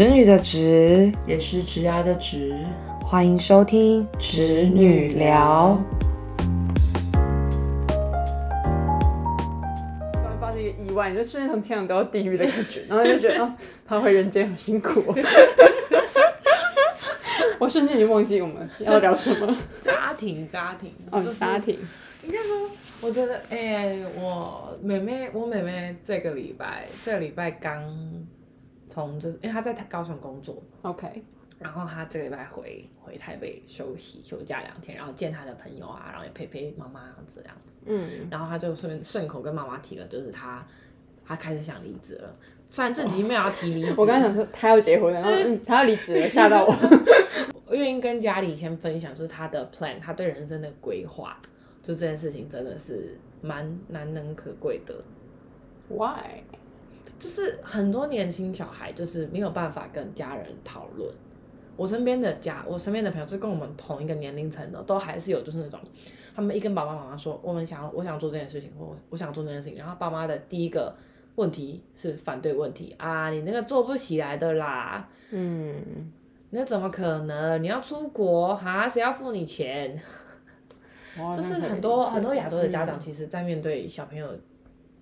[0.00, 2.56] 侄女的侄，也是侄牙的侄。
[3.02, 5.78] 欢迎收听侄女聊。
[10.10, 15.14] 突然发生一个意外，你就瞬间从天堂掉到地狱的感觉，然后就觉得啊， 他回人间好辛苦、哦。
[17.60, 19.54] 我瞬间已经忘记我们要聊什么。
[19.80, 21.78] 家庭，家庭，哦，就是家庭。
[22.24, 22.70] 应该说，
[23.02, 27.84] 我觉得，哎、我妹妹，我妹妹这个礼拜，这个礼拜刚
[28.90, 31.22] 从就是，因为他在高雄工作，OK，
[31.60, 40.66] 然后他这个礼拜回回台北休息休假两天，然后见他的朋友啊，然后也陪陪妈妈这样子，嗯，然后他就顺顺口跟妈妈提了，就是他
[41.24, 46.74] 他开始想离职了，虽然这几天没有要提离职， 我刚想说他要结婚了，然后嗯，他要离职了，吓到我。
[47.66, 51.40] 我愿意跟家里先分享，就是他的 plan，他对人生的规划，
[51.80, 54.92] 就这件事情真的是蛮难能可贵的。
[55.88, 56.42] Why？
[57.20, 61.08] 就是很多年轻小孩就是没有办法跟家人讨论。
[61.76, 65.80] 我身边的家，我身边的朋友，就跟我们同一个年龄层的，都还是有就是那种，
[66.34, 70.94] 他们一跟爸爸妈妈说，我们想要，我想做这件事情，或我想做那件事情，然后爸妈的第一个
[71.36, 76.10] 问题是反对问题啊，你那个做不起来的啦，嗯，
[76.50, 77.62] 那怎么可能？
[77.62, 78.88] 你要出国哈？
[78.88, 80.00] 谁要付你钱？
[81.34, 84.28] 就是很多很多亚洲的家长，嗯其实在面对小朋友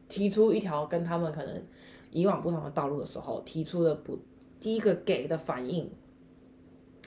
[0.08, 1.62] 提出一条跟他们可能
[2.10, 4.18] 以往不同的道路的时候，提出的不
[4.60, 5.90] 第一个给的反应，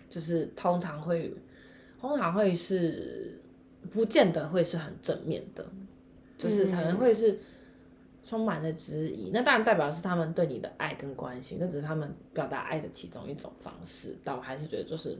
[0.10, 1.34] 就是通常会
[2.00, 3.42] 通常会是
[3.90, 5.66] 不见得会是很正面的，
[6.38, 7.40] 就是可能会是
[8.24, 9.32] 充满了质疑。
[9.34, 14.16] 那当然代表是他们对你的爱跟关心，那只是他们表达爱的其中一种方式。
[14.24, 15.18] 但我还是觉得就是。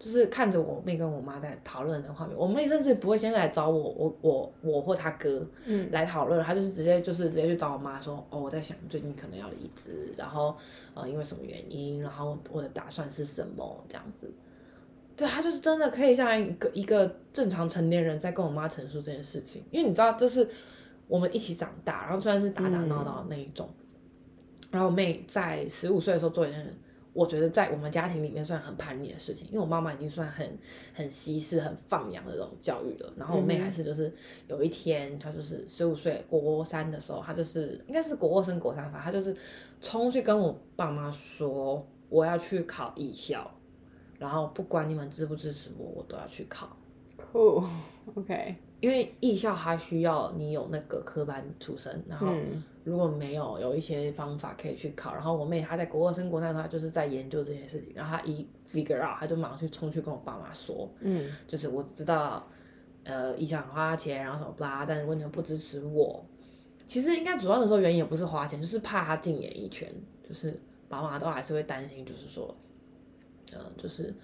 [0.00, 10.56] 就是看着我妹跟我妈在讨论的画面，我妹甚至不会先来找我，我我我或她哥，嗯来讨论，她就是直接就是直接去找我妈说，哦，我在想最近可能要离职，然后
[10.94, 14.32] 呃因为什么原因，然后我的打算是什么这样子。
[15.14, 20.48] 对，她就是真的可以像一个一个正常成年人在跟我妈陈述这件事情，因为你知道，就是
[21.08, 23.68] 我们一起长大，然后虽然是打打闹闹的那一种，
[24.70, 26.74] 然后我妹在十五岁的时候做一件。
[27.12, 30.58] 我觉得在我们家庭里面算很叛逆的事情，因为我妈妈已经算很
[30.94, 33.12] 很西式、很放养的这种教育了。
[33.16, 34.12] 然后我妹还是就是
[34.48, 39.36] 有一天，她就是十五岁国三的时候，她就是应该是国二升国三吧，她就是
[39.80, 43.50] 冲去跟我爸妈说我要去考艺校，
[44.18, 46.76] 然后不管你们支不支持我，我都要去考。
[47.32, 55.12] Cool，OK，因为艺校它需要你有那个科班出身，然后嗯如果没有，有一些方法可以去考。
[55.12, 62.48] 然后我妹她在国二升国三的时候，她就是在研究这些事情，然后她一 figure out，她就马上去冲去跟我爸妈说，嗯就是我知道，
[63.04, 66.24] 呃，艺校很花钱，然后什么不啦，但如果你们不支持我，
[66.86, 69.88] 其实应该主要的时候原因也不是花钱，就是怕她进演艺圈，
[70.26, 70.58] 就是
[70.88, 72.54] 爸妈都还是会担心，就是说，
[73.52, 74.14] 呃，就是。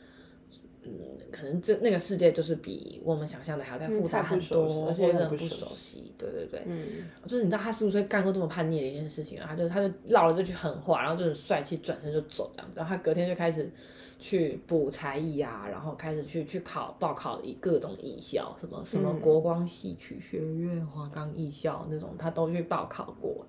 [0.87, 6.13] 嗯，可能这那个世界就是比我们想象的还要再复杂很多，或者很不不熟悉。
[6.17, 13.71] 对对对，嗯就是你知道他十五岁干过这么叛逆的一件事情啊，他就他就唠了这句狠话，然后就很帅气转身就走这样子，然后他隔天就开始
[14.19, 23.45] 去补才艺啊，然后开始去去考报考以各种艺校，什么什么嗯国光戏曲学院、华冈艺校那种，他都去报考过。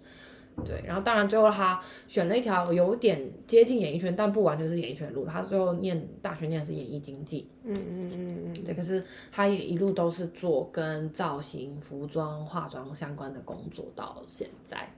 [0.65, 5.25] 对，然后当然最后他选了一条有点接近演艺圈，但不完全是演艺圈的路。
[5.25, 14.89] 他最后念大学念的是演艺经济，嗯嗯嗯嗯，对，可是他也一路都是做跟造型、服装、化妆相关的工作到现在。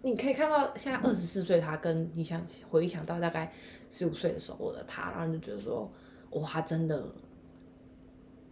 [0.00, 3.52] 你可以看到现在二十四岁，他跟你想回想到大概
[3.90, 5.90] 十五岁的时候的他，然后你就觉得说，
[6.30, 7.04] 哇，他真的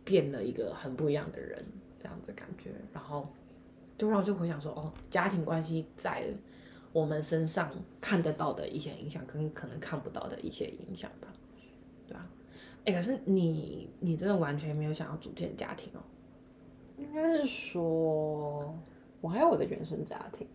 [0.05, 1.63] 变了一个很不一样的人，
[1.99, 2.71] 这样子感觉。
[2.93, 3.29] 然后
[3.99, 6.25] 就让我就回想说，哦，家庭关系在
[6.93, 7.71] 我们身上
[8.01, 11.29] 看得到的一些影响，跟可能看不到的一些影响吧，
[12.07, 12.29] 对吧、
[12.85, 16.03] 哎、可是你你真的完全没有想要组建家庭哦？
[16.99, 18.75] 应该是说，
[19.21, 20.47] 我还有我的原生家庭，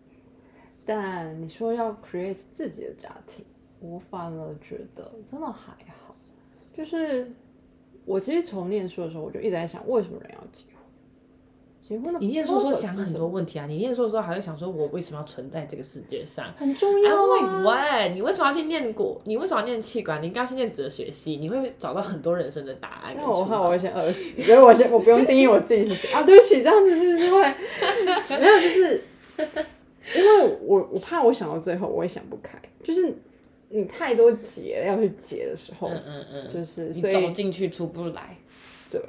[0.86, 3.44] 但你说要 create 自己的家庭，
[3.80, 6.14] 我反而觉得真的还好。
[6.72, 7.30] 就是
[8.04, 10.77] 我其实从念书的时候，我就一直在想，为什么人要结婚？
[11.88, 16.52] 结婚的你念书的时候想很多问题啊，你念书的时候还会想说，我为什么要存在这个世界上？
[16.54, 17.64] 很重哎，要我啊。
[17.64, 19.18] 喂你为什么要去念国？
[19.24, 20.22] 你为什么要念气管？
[20.22, 23.70] 你应该去念哲学系，你会找到很多人生的答案那我怕我口。
[23.70, 26.22] 会先饿死，所以我先我不用定义我自己是谁啊。
[26.24, 27.54] 对不起，这样子是不是会
[28.38, 28.60] 没有？
[28.60, 29.04] 就是
[30.14, 33.16] 因为我我怕我想到最后我也想不开，就是
[33.70, 38.36] 你太多结要去结的时候，嗯嗯嗯，就是你走进去出不来。
[38.90, 39.00] 对。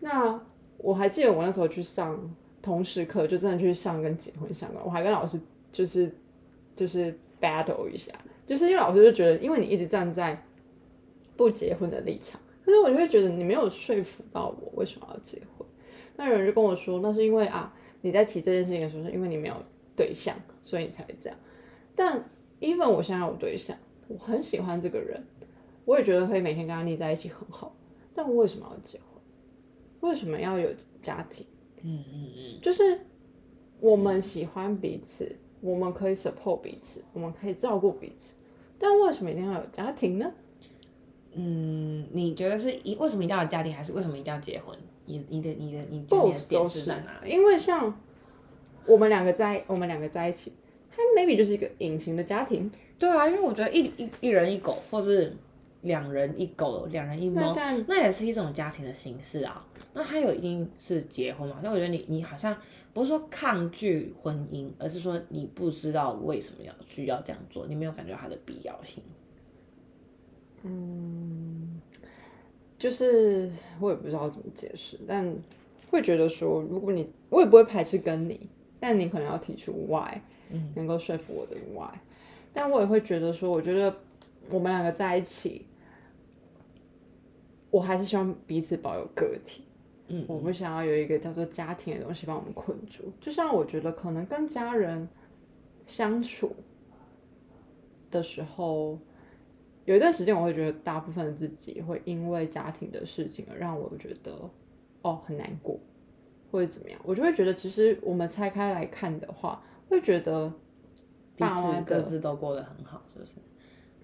[0.00, 0.40] 那
[0.78, 2.18] 我还记得我那时候去上
[2.62, 5.40] 通识课，就真的去上跟结婚相关，我还跟老师
[5.72, 6.10] 就是
[6.74, 8.12] 就是 battle 一下，
[8.46, 10.40] 就是因为老师就觉得，因为你一直站在
[11.36, 15.66] 不结婚的立场，可是我就会觉得你没有说服到我为什么要结婚。
[16.16, 19.54] 那有人就跟我说，那是因为啊你在提这件事情的时候，是因为你没有
[19.94, 21.38] 对象，所以你才会这样。
[21.94, 22.24] 但
[22.60, 23.76] even 我现在有对象，
[24.08, 25.22] 我很喜欢这个人，
[25.84, 27.74] 我也觉得可以每天跟他腻在一起很好。
[28.14, 29.15] 但我为什么要结婚？
[30.00, 30.68] 为什么要有
[31.02, 31.46] 家庭？
[31.82, 33.00] 嗯嗯嗯，就是
[33.80, 38.36] 我们喜欢彼此，我们可以 support 彼此，我们可以照顾彼此，
[38.78, 40.32] 但为什么一定要有家庭呢？
[41.32, 44.76] 嗯，你觉得是一为什么一定要有家庭，还是为什么一定要结婚？
[45.04, 47.30] 你你的你的你的点都是是在哪里？
[47.30, 47.96] 因为像
[48.86, 50.52] 我们两个在我们两个在一起，
[50.90, 52.70] 它 maybe 就是一个隐形的家庭。
[52.98, 55.36] 对啊，因为我觉得一一一人一狗，或是
[55.82, 57.54] 两人一狗、两人一猫，
[57.86, 59.64] 那也是一种家庭的形式啊。
[59.92, 61.58] 那他有一定是结婚嘛？
[61.62, 62.54] 那我觉得你你好像
[62.92, 69.02] 不是说抗拒婚姻，而是说你不知道为什么要需要这样做，你没有感觉到它的必要性。
[70.62, 71.80] 嗯
[72.78, 73.50] 就是
[73.80, 75.34] 我也不知道怎么解释，但
[75.90, 80.20] 会觉得说，如果你我也不会排斥跟你，但你可能要提出 why，
[80.52, 81.98] 嗯能够说服我的 why，
[82.52, 83.96] 但我也会觉得说，我觉得
[84.50, 85.66] 我们两个在一起，
[87.70, 89.64] 我还是希望彼此保有个体，
[90.08, 93.12] 嗯我不想要有一个叫做家庭的东西把我们困住。
[93.20, 95.08] 就像我觉得可能跟家人
[95.86, 96.54] 相处
[98.10, 98.98] 的时候，
[99.84, 104.50] 有一段时间我会觉得大部分的自己会因为家庭的事情而让我觉得
[105.02, 105.78] 哦很难过，
[106.50, 110.52] 或者怎么样，我就会觉得其实我们拆开来看的话，会觉得
[111.36, 113.34] 彼此各自都过得很好，是不是？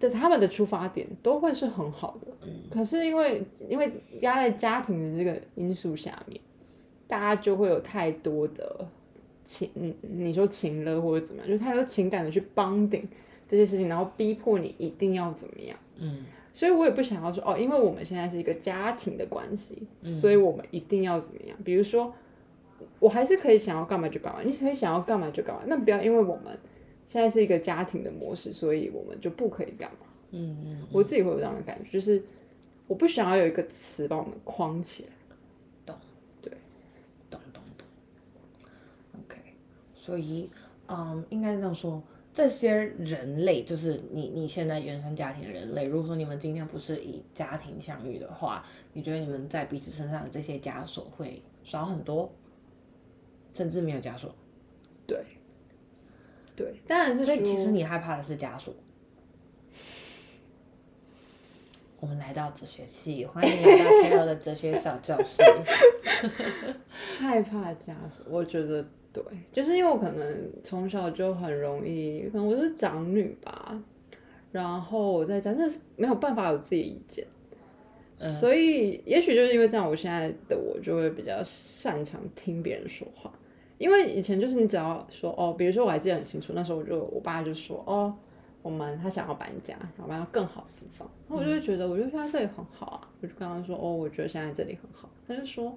[0.03, 6.41] 对他们的出发点都会是很好的，嗯可是因为因为压在家庭的这个因素下面，
[7.07, 8.85] 大家就会有太多的
[9.45, 13.09] 情，嗯你说情了或者怎么样，就是太多情感的去帮顶
[13.49, 15.79] 这些事情，然后逼迫你一定要怎么样。
[15.99, 21.57] 嗯所以我也不想要说哦，因为我们现在是一个家庭的关系，所以我们一定要怎么样？
[21.65, 22.13] 比如说，
[22.99, 26.59] 我还是可以想要干嘛就干嘛，你可以想要干嘛就干嘛，那不要因为我们
[27.13, 30.07] 现在是一个家庭的模式，所以我们就不可以干嘛。
[30.31, 32.23] 嗯嗯，我自己会有这样的感觉，就是
[32.87, 35.95] 我不想要有一个词把我们框起来
[36.41, 36.51] 对。
[37.29, 37.87] 懂懂懂。
[39.21, 39.37] OK，
[39.95, 40.49] 所以
[40.87, 52.33] 嗯，应该这样说，这些人类就是你你现在原生家庭的人类，如果说你们今天不是以家庭相遇的话，你觉得你们在彼此身上的这些枷锁会少很多，
[53.53, 54.35] 甚至没有枷锁？
[55.07, 55.23] 对，
[56.55, 58.75] 对，当然是所以其实你害怕的是枷锁。
[62.01, 65.43] 我们来到哲学系，欢迎来到 Taylor 的哲学小教室。
[67.19, 69.23] 害怕枷锁，我觉得对，
[69.53, 73.81] 就是因为我可能从小就很容易，可能我是长女吧，
[74.51, 77.25] 然后我在家真的是没有办法有自己的意见，
[78.19, 83.33] 所以也许就是因为这样，我现在的我就会比较擅长听别人说话。
[83.83, 88.15] 因为以前就是你只要说哦，比如说我还记得很清楚，那时候我就我爸就说哦，
[88.63, 95.77] 我们他想要搬家，想要搬到更好的地方，然后我就会觉得，我觉得现在这里很好啊，我就跟他说哦，我觉得现在这里很好，他就说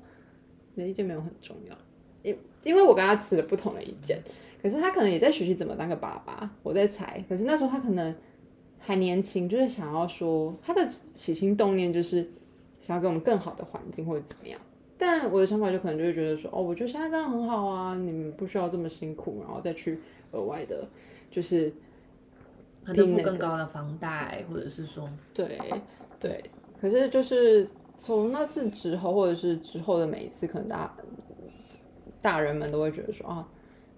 [0.75, 1.75] 你的意见没有很重要，
[2.21, 4.21] 因因为我跟他持了不同的意见，
[4.61, 8.15] 可是他可能也在学习怎么当个爸爸，我在猜，可是那时候他可能
[8.77, 12.29] 还年轻，就是想要说他的起心动念就是
[12.79, 14.61] 想要给我们更好的环境或者怎么样。
[14.97, 19.99] 但我的想法就可能就会觉得说，哦，我觉得现在这样很好啊，你们不需要这么辛苦，然后再去
[20.31, 20.87] 额外的，
[21.29, 21.73] 就是
[22.83, 25.59] 可能付更高的房贷，或者是说，对
[26.19, 26.43] 对，
[26.79, 30.95] 可是就是从那次之后，或者是之后的每一次，可能大
[32.21, 33.45] 大人们都会觉得说啊，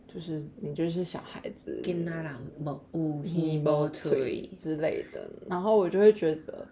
[0.08, 6.68] 就是你就是小孩子，囡仔人无有耳无无嘴嘴，之类的，然后我就会觉得，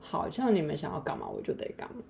[0.00, 2.02] 好像你们想要干嘛，我就得干嘛。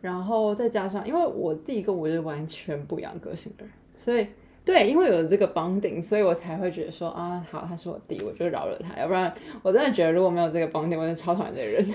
[0.00, 4.26] 然后再加上，因为我弟跟我是完全不一样个性的人，所以
[4.64, 11.86] 对，因为有了这个 bonding，所以我才会觉得说啊，好，他是我弟，我就饶了他，要不然我真的觉得如果没有这个 bonding，我真的超讨厌这个人。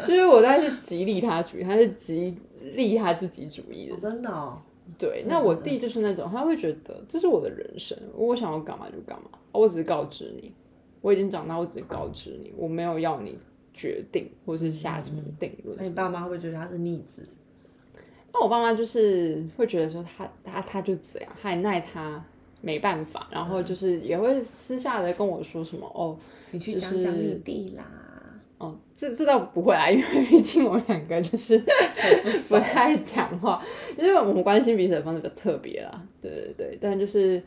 [0.08, 2.36] 就是我大概是极利他主义，他是极
[2.74, 3.96] 利他自己主义的。
[3.98, 4.58] 真的哦，
[4.98, 10.52] 对，那我弟就是那种，他会觉得这是我的人生，我想要干嘛就干嘛，我只是告知你，
[11.02, 13.38] 我已经长大，我只是告知你，我没有要你
[13.74, 17.26] 决定或是下什么定论那你爸妈会不会觉得他是逆子？
[18.32, 22.24] 那我爸妈就是会觉得说他他他就这样，他也奈他
[22.62, 26.16] 没办法，然后就是也会私下的跟我说什么哦
[26.52, 27.84] 你去讲讲你弟啦。
[28.58, 31.58] 哦，这这倒不会啊， 因为毕竟我们两个就是
[32.48, 33.60] 不太讲话，
[33.98, 37.40] 因为我们关心彼此的方式比较特别啦，对对对，但就是我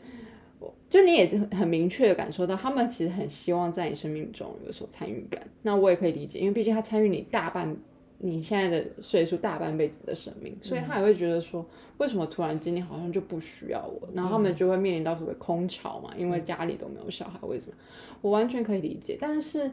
[0.90, 5.46] 就你也很很明确的感受到，他们其实很希望在你生命中有所参与感。
[5.62, 7.76] 那我也可以理解，因为毕竟他参与你大半
[8.18, 11.64] 你现在的岁数大半辈子的生命，所以他也会觉得说，
[11.98, 14.08] 为什么突然今天好像就不需要我？
[14.12, 17.74] 然后他们就会面临到所谓空巢嘛，因为家里都没有小孩，为什么？
[18.20, 19.70] 我完全可以理解，但是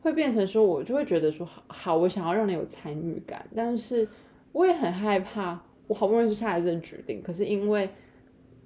[0.00, 4.08] 会变成说，我就会觉得说，好，好，我想要让你有参与感，但是
[4.50, 7.88] 我也很害怕，我好不容易下来这个决定，可是因为，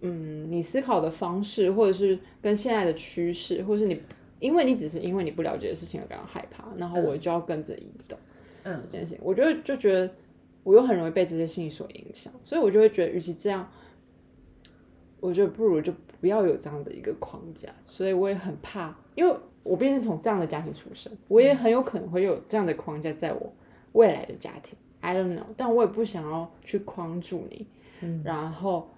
[0.00, 4.00] 嗯，你思考的方式，或者是跟现在的趋势，或者是你，
[4.40, 8.18] 因为你只是因为你不了解的事情而感到害怕，然后我就要跟着移动，
[8.62, 8.80] 嗯。
[8.84, 10.10] 这件事情，我就会就觉得
[10.62, 13.68] 我又很容易被这些事情所影响，所以我就会觉得，与其这样，
[15.20, 23.52] 我觉得不如就不要有这样的一个框架，所以我也很怕，因为我毕竟是从这样的家庭出生，我也很有可能会有这样的框架在我
[23.92, 27.66] 未来的家庭，I don't know，但我也不想要去框住你，
[28.00, 28.22] 嗯。
[28.24, 28.88] 然后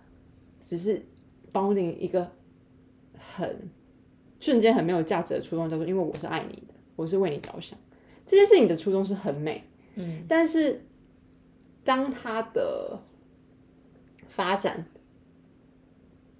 [0.61, 1.05] 只是
[1.53, 2.31] 包你一个
[3.19, 3.69] 很
[4.39, 7.79] 瞬间很没有价值的初衷，叫做因为我是爱你的，我是为你着想，
[8.27, 9.65] 这件事情的初衷是很美，
[9.97, 10.85] 嗯，但是
[11.85, 12.99] 当他的
[14.29, 14.87] 发展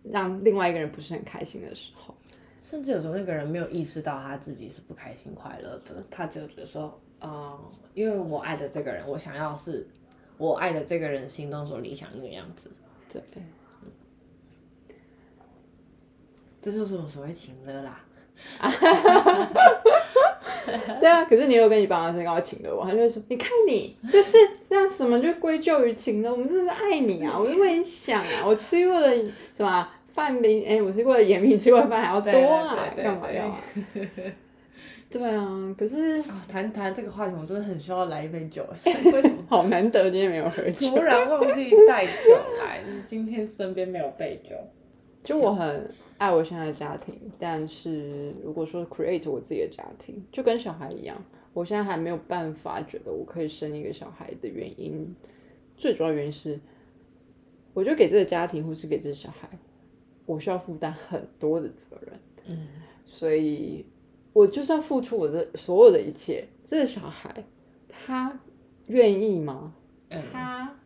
[0.03, 2.15] 让另外一个人不是很开心的时候，
[2.61, 7.59] 甚至有时候那个人没有意识到他自己是不开心快乐的，他只有觉得说，嗯，
[7.95, 9.87] 因为我爱的这个人，我想要是
[10.39, 12.71] 我爱的这个人心中所理想那个样子，
[13.13, 13.23] 对，
[16.61, 18.01] 这就是我所谓情勒啦。
[21.01, 24.39] 对啊，可是你有跟你爸妈说要请了我，他就会说，你看你就是
[24.69, 29.15] 那什么就归咎于情了，我们真的是爱你啊， 我是为你想啊，我吃过的
[29.55, 33.61] 什么啊饭比哎、我吃过的盐比吃过的饭还要多啊，干嘛要啊？
[35.11, 38.65] 对啊，可是啊，谈谈这个话题，我真的很需要来一杯酒。
[39.13, 42.13] 为什么好难得今天没有喝酒，突然忘记带酒
[42.59, 42.81] 来？
[43.05, 44.55] 今天身边没有备酒。
[45.23, 51.17] 就我很爱我现在的家庭，但是如果说 create 我自己的家庭，就跟小孩一样，
[51.55, 55.17] 我现在还没有办法觉得我可以生一个小孩的原因，
[55.79, 56.61] 最主要原因是，
[57.73, 59.49] 我就给这个家庭或是给这个小孩，
[60.27, 62.69] 我需要负担很多的责任，嗯，
[63.07, 63.87] 所以
[64.35, 67.43] 我就算付出我的所有的一切，这个小孩
[67.89, 68.39] 他
[68.89, 69.75] 愿意吗？
[70.11, 70.77] 嗯他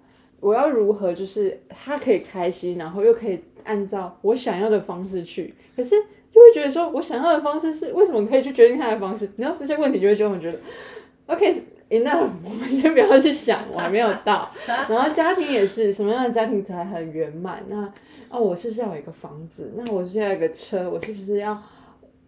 [0.44, 5.90] 我要如何就是他可以开心，然后又可以按照我想要的方式去，可是
[6.30, 9.26] 就会觉得说我想要的方式是为什么可以去决定他的方式？
[9.38, 10.58] 然后这些问题就会就会觉得，
[11.34, 14.50] OK enough， 我们先不要去想，我还没有到。
[14.66, 17.62] 然后家庭也是什么样的家庭才很圆满？
[17.68, 17.90] 那
[18.28, 19.72] 哦，我是不是要有一个房子？
[19.76, 20.90] 那我是不是要有一个车？
[20.90, 21.58] 我是不是要？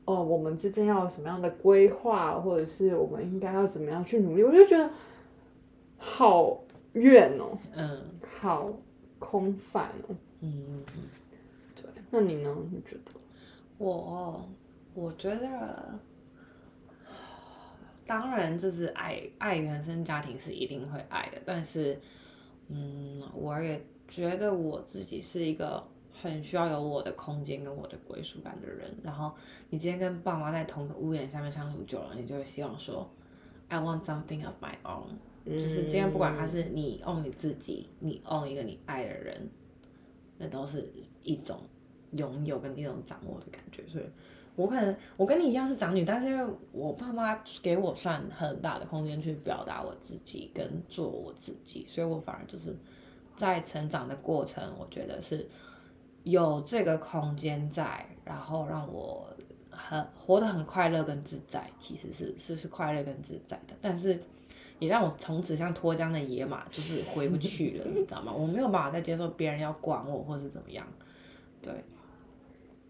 [0.04, 4.42] 哦，我们之间要有什么样的规划，或者是我们应该要怎么样去努力？
[4.44, 4.88] 我就觉得
[5.98, 6.62] 好
[6.96, 8.02] 远哦，嗯
[8.40, 8.72] 好
[9.18, 10.16] 空泛哦。
[10.40, 10.82] 嗯，
[11.74, 12.54] 对，那你呢？
[12.70, 13.12] 你觉得？
[13.78, 14.48] 我
[14.94, 15.98] 我觉得，
[18.06, 22.00] 当然就是爱爱原生家庭是一定会爱的，但是，
[22.68, 25.86] 嗯，我也觉得我自己是一个
[26.22, 28.90] 很需要有我的空间跟我的归属感的人。
[29.02, 29.34] 然后，
[29.68, 33.10] 你今天跟爸妈在同个屋檐下面相处久了，你就会希望说
[33.68, 35.16] ，I want something of my own。
[35.48, 39.48] 就是今天不管他是你 own 你自己，你 own 一个你爱的人，
[40.38, 41.60] 那都是一种
[42.12, 43.86] 拥有跟一种掌握的感觉。
[43.86, 44.04] 所以，
[44.56, 52.76] 我可能我跟你一样是长女，但是因为我爸妈给我算很大的空间去表达我自己跟做我自己，所以我反而就是
[53.36, 55.48] 在成长的过程，我觉得是
[56.24, 59.28] 有这个空间在，然后让我
[59.70, 64.20] 很活得很快乐跟自在，其实是是是快乐跟自在的，但是。
[64.78, 68.30] 也让我从此像脱缰的野马，就是回不去了，你知道吗？
[68.30, 70.86] 我没有办法再接受别人要管我或是怎么样，
[71.62, 71.72] 对，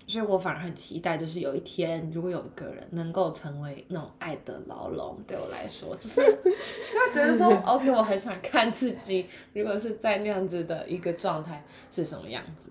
[0.04, 12.70] 所以我反而很期待，就是有一天，如果有一个人能够成为那种爱的牢笼，对我来说，就是就觉得说， OK，我很想看自己，如果是在那样子的一个状态是什么样子，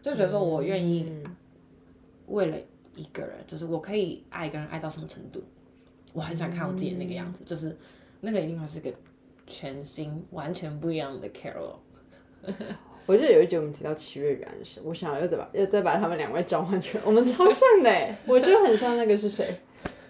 [0.00, 1.12] 就觉得说我愿意
[2.28, 2.56] 为了
[2.94, 5.42] 一个人，就是我可以爱一个人爱到什么程度，
[6.12, 7.76] 我很想看我自己的那个样子，就是。
[8.24, 8.90] 那个一定会是个
[9.46, 11.76] 全新、完全不一样的 Carol。
[13.06, 19.58] 我记得有一集我们提到七月与安生，我想要又再把又再把他们两位召唤出来，我们超像的哎， 我就很像那个是谁？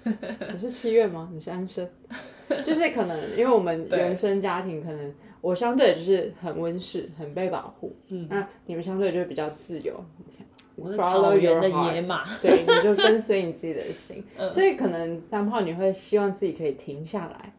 [0.04, 1.28] 我是七月吗？
[1.32, 1.88] 你是安生？
[2.64, 10.04] 就是可能因为我们原生家庭，可能我相对就是很温室，很被保护，嗯，那你们相对就是比较自由，
[10.76, 17.53] 我是草原的野马，对，你就跟随你自己的心，所以可能三炮你会希望自己可以停下来。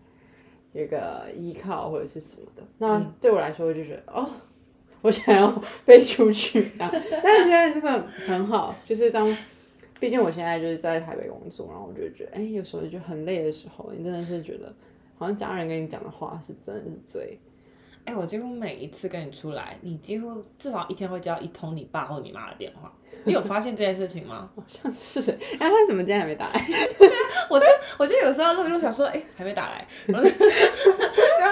[0.76, 4.30] 有个依靠或者是什么的，那对我来说，我就觉得哦，
[5.02, 6.92] 我想要飞出去这样。
[6.92, 9.26] 但是现在真的很好，就是当，
[10.02, 14.74] 毕竟我现在就是在台北工作，然后我就觉得，哎、有时候就很累的时候，你真的是觉得，
[15.18, 17.40] 好像家人跟你讲的话是真的是最，
[18.04, 22.92] 哎、我几乎每一次跟你出来，你几乎至少一天会接到一通你爸或你妈的电话。
[23.26, 24.50] 你有发现这件事情吗？
[24.56, 25.20] 好像是，
[25.60, 26.68] 哎、他怎么今天还没打来？
[27.50, 27.66] 我就
[27.98, 30.18] 我就有时候录一录想说，哎、还没打来， 然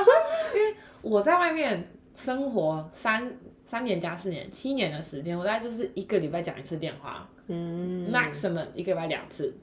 [0.04, 0.12] 后
[0.56, 8.06] 因为我在外面生活三三年加四年七年的时间，我大概就是一个礼拜讲一次电话、嗯。
[8.06, 9.56] M a x i m u m 一个礼拜两次，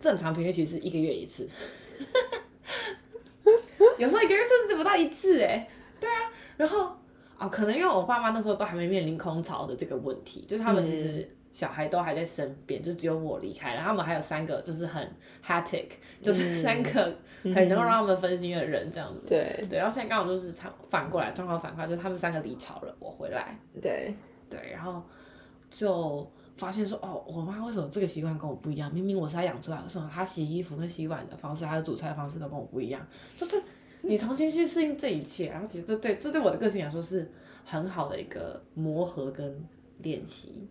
[0.00, 1.46] 正常频率其实是一个月一次，
[3.98, 5.68] 有时候一个月甚至不到一次，哎，
[6.00, 6.97] 对啊，然后
[7.38, 15.08] 哦，可能因为我爸妈那时候都还没面临空巢的这个问题，就是他们其实小孩都还在身边，就只有我离开了，他们还有三个就是很
[15.46, 15.86] hectic，
[16.20, 19.22] 就是 三个很能够让他们分心的人这样子。
[19.26, 24.14] 对对，然后现在刚好就是他反过来，状况反过来，就是他们三个离巢了，我回来，对，
[24.50, 25.02] 对，然后
[25.70, 28.92] 就发现说，哦，我妈为什么这个习惯跟我不一样？
[28.92, 33.00] 明明我是她养出来的，为什么她洗衣服跟洗碗的方式，还有煮菜的方式都跟我不一样？
[33.36, 33.62] 就是
[34.08, 37.30] 你重新去适应这一切，然后其实这对这对我的个性来说是
[37.64, 39.64] 很好的一个磨合跟
[39.98, 40.66] 练习。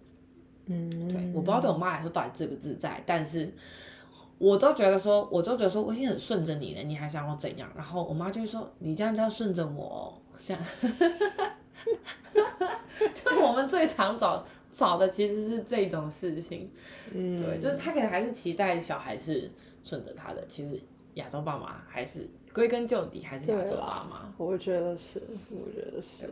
[0.66, 3.50] 嗯，对，我不知道对我妈来说到底自不自在，但是
[4.38, 7.72] 我都觉得说，我都觉得说我已经很顺着你了，你还想我怎样？
[7.76, 10.62] 然后我妈就会说，你这样叫顺着我哦，这样。
[13.14, 16.70] 就我们最常找找的其实是这种事情，
[17.14, 19.50] 嗯，对，就是他可能还是期待小孩是
[19.84, 20.82] 顺着他的，其实
[21.14, 24.34] 亚洲爸妈还是归根究底还是亚洲对啦爸妈。
[24.36, 25.22] 我觉得是，
[25.52, 26.26] 我觉得是，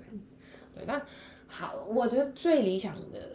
[0.74, 1.00] 对，那
[1.46, 3.30] 好，我觉得最理想的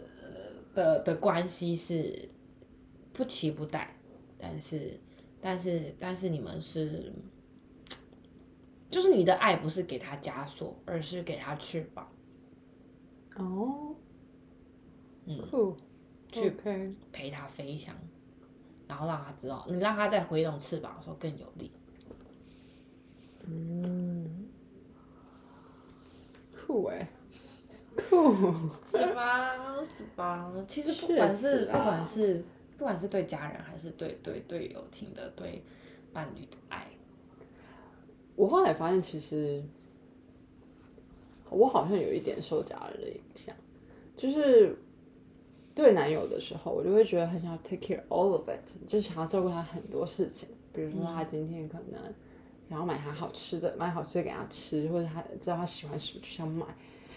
[0.73, 2.27] 的的关系是
[3.13, 3.95] 不期不待，
[4.37, 4.99] 但是
[5.39, 7.13] 但是但是你们是，
[8.89, 12.11] 就是你的爱不是给他枷锁，而是给他翅膀，
[13.37, 13.95] 哦，
[15.23, 15.39] 嗯，
[16.29, 16.51] 去
[17.13, 17.95] 陪他飞翔，
[18.85, 21.71] 然后让他知道，你让他在挥动翅膀的时候更有力。
[23.47, 24.47] 嗯，
[26.65, 27.07] 酷哎，
[27.95, 28.33] 酷，
[28.83, 29.83] 是吧？
[29.83, 30.51] 是吧？
[30.67, 31.77] 其实不管是啊。
[31.77, 32.43] 不管是
[32.77, 35.61] 不管是对家人，还是对对对友情的、对
[36.11, 36.87] 伴侣的爱，
[38.35, 39.63] 我后来发现，其实
[41.51, 43.55] 我好像有一点受家人的影响，
[44.17, 44.75] 就是
[45.75, 52.01] 对男友的时候，我就会觉得很想要 take care all of it，就想要照顾他很多事情，比如说他今天可能
[52.71, 56.65] 想要买他好吃的，买好吃的给他吃，或者他知道他喜欢什么就想买，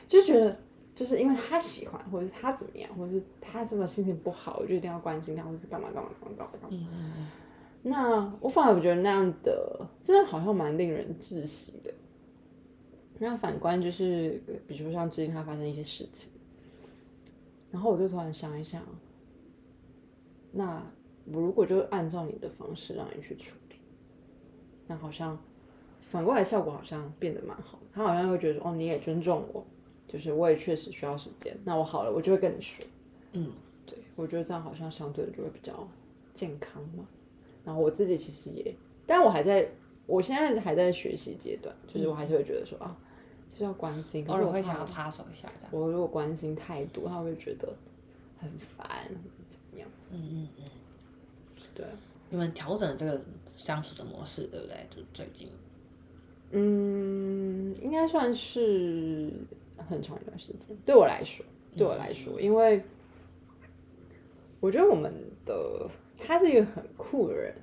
[0.06, 0.54] 就觉得。
[0.96, 7.28] 就是因为他喜欢，或者是他怎么样，或者是他什么心情不好，我就一定要关心他，或者是干嘛干嘛干嘛干嘛干嗯，
[7.82, 11.92] 那我反而觉得那样的真的好像蛮令人窒息的。
[13.18, 16.30] 那反观就是，比如说像最近他发生一些事情，
[17.72, 18.80] 然后我就突然想一想，
[20.52, 20.80] 那
[21.32, 23.56] 我如果就按照你的方式让你去处
[24.98, 25.38] 好像
[26.00, 27.84] 反过来效果好像变得蛮好的。
[27.92, 29.64] 他好像会觉得哦，你也尊重我，
[30.08, 32.84] 就是我也确实需要时间，那我好了，我就会跟你说。
[33.32, 33.52] 嗯，
[33.86, 35.88] 对，我觉得这样好像相对的就会比较
[36.32, 37.06] 健康嘛。
[37.64, 38.74] 然后我自己其实也，
[39.06, 39.68] 但我还在，
[40.06, 42.96] 我现在还在学习阶段，就是我还是会觉得说啊，
[43.50, 45.70] 是要关心，可偶尔会想要插手一下这样。
[45.72, 47.74] 我如果关心太多，他会觉得
[48.38, 49.08] 很烦，
[49.44, 49.88] 怎么样？
[50.10, 50.64] 嗯嗯嗯，
[51.74, 51.86] 对，
[52.30, 53.20] 你们调整了这个
[53.56, 54.76] 相处的模式，对不对？
[54.90, 55.48] 就最近，
[56.50, 59.32] 嗯，应该算是
[59.88, 61.44] 很长一段时间，对我来说，
[61.76, 62.82] 对我来说，因为
[64.60, 65.12] 我觉得我们
[65.44, 67.54] 的他是一个很酷的人，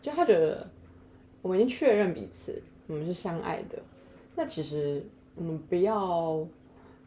[0.00, 0.68] 就他觉得
[1.42, 3.78] 我们已经确认彼此我们是相爱的，
[4.34, 6.46] 那其实我们不要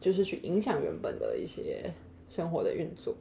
[0.00, 1.92] 就是去影响原本的一些
[2.28, 3.14] 生活的运作。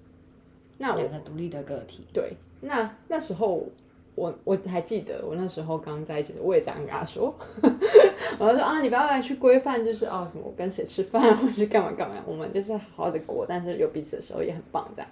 [0.78, 3.67] 那我两个独立的个体，对，那那时候
[4.15, 7.34] 我我还记得，我那时候刚在一起的时候，我也这样跟他说，
[8.39, 15.10] 我就说啊，你不要来去规范，就是哦什么我跟谁吃饭，或是干嘛干嘛，我们就是好好的过，但是有彼此的时候也很棒这样。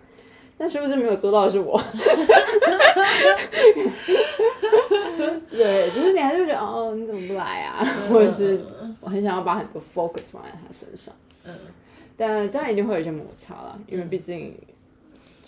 [0.62, 1.82] 但是不是没有做到的是我？
[5.50, 7.82] 对，就是你还是觉得哦，你怎么不来啊？
[8.10, 8.62] 或者是
[9.00, 11.16] 我很想要把很多 focus 放在他身上。
[11.46, 11.54] 嗯，
[12.18, 14.54] 但当然一定会有一些摩擦啦，因为毕竟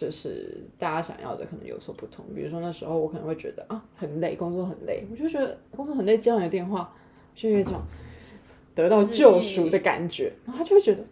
[0.02, 2.26] 就是大家想要的可能有所不同。
[2.34, 6.92] 比如说那时候我可能会觉得啊很累，工作很累，我就觉得工作很累，接到你的电话
[7.36, 7.80] 就有一种
[8.74, 11.04] 得到救赎的感觉，然后他就会觉得，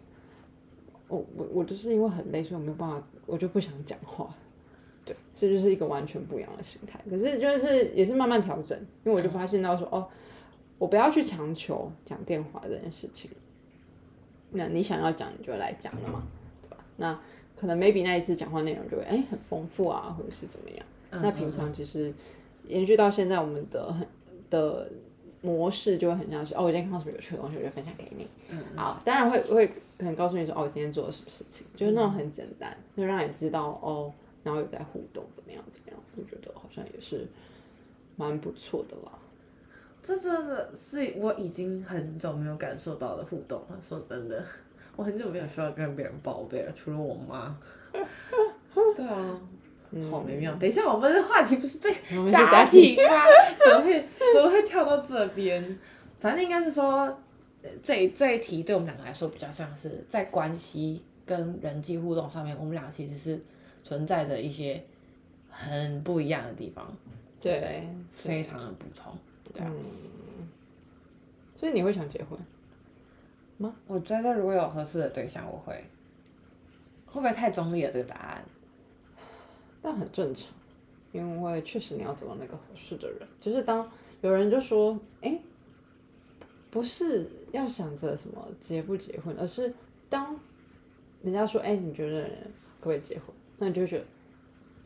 [1.06, 4.34] 我我我就是因为很累，所以我没有办法，我就不想讲话。
[5.04, 7.00] 对，这就是一个完全不一样的心态。
[7.08, 10.08] 可是就是也是慢慢调整，因为我就发现到说，哦，
[10.78, 13.30] 我不要去强求讲电话这件事情。
[14.50, 16.22] 那你想要讲，你就来讲了嘛，
[16.60, 16.76] 对吧？
[16.96, 17.20] 那
[17.60, 20.78] 可能 maybe 那一次讲话内容就会哎、很丰富啊，或者是怎么样。
[21.10, 22.10] 嗯那平常其实
[22.66, 24.06] 延续到现在，我们的很
[24.48, 24.88] 的
[25.42, 28.26] 模式就会很像是哦，我今天看到什么有趣的东西，我就分享给你。
[28.48, 29.66] 嗯好，当然会会
[29.98, 34.10] 可能告诉你说哦，我今天做了什么事情，就是那种很简单，就让你知道哦，
[34.42, 37.26] 然后有在互动，怎么样怎么样，我觉得好像也是
[38.16, 39.12] 蛮不错的啦。
[40.02, 43.78] 这真的是我已经很久没有感受到的互动了。
[43.82, 44.42] 说真的，
[44.96, 47.56] 我很久没有需要跟别人报备了，除了我妈。
[48.96, 49.40] 对啊，
[50.10, 50.54] 好微妙。
[50.54, 51.90] 等一下，我们的话题不是这
[52.30, 53.24] 家家庭庭吗？
[53.64, 55.78] 怎么会怎么会跳到这边？
[56.20, 57.06] 反正应该是说，
[57.62, 63.40] 呃这这一题对我们两个来说比较像是在关系跟人际互动上面，我们俩其实是
[63.82, 64.82] 存在着一些
[65.48, 66.94] 很不一样的地方，
[67.40, 69.16] 对，非常的不同。
[69.52, 69.72] 对啊。
[71.56, 72.38] 所以你会想结婚？
[73.86, 75.84] 我觉得如果有合适的对象，我会。
[77.06, 77.90] 会不会太中立了？
[77.90, 78.44] 这个答案？
[79.82, 80.52] 但很正常，
[81.10, 83.18] 因为确实你要找到那个合适的人。
[83.40, 85.36] 就是当有人就说，哎、
[86.70, 89.74] 不是要想着什么结不结婚，而是
[90.08, 90.38] 当
[91.20, 92.22] 人家说，哎、你觉得
[92.78, 93.24] 可不可以结婚？
[93.58, 94.04] 那你就会觉得，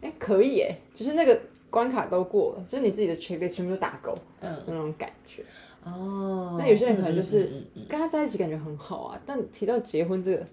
[0.01, 5.45] 哎、可以哎，就是那个关卡都过了，就是你自己的 checklist 全部都打勾，嗯，那种感觉。
[5.85, 6.57] 哦。
[6.59, 7.51] 那有些人可能就是
[7.89, 10.47] 跟他在一起感觉很好啊，但提到结婚这个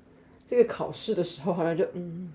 [0.45, 2.31] 这个考试的时候，好像就嗯，